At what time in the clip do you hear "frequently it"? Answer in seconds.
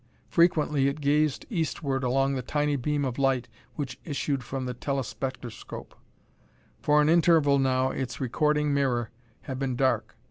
0.29-0.99